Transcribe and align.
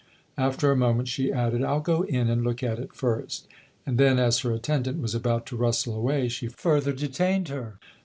After 0.39 0.71
a 0.71 0.75
moment 0.75 1.07
she 1.09 1.31
added:" 1.31 1.63
I'll 1.63 1.79
go 1.79 2.01
in 2.01 2.27
and 2.27 2.43
look 2.43 2.63
at 2.63 2.79
it 2.79 2.91
first." 2.91 3.47
And 3.85 3.99
then, 3.99 4.17
as 4.17 4.39
her 4.39 4.51
attendant 4.51 4.99
was 4.99 5.13
about 5.13 5.45
to 5.45 5.55
rustle 5.55 5.93
away, 5.95 6.27
she 6.27 6.47
further 6.47 6.91
detained 6.91 7.49
her. 7.49 7.77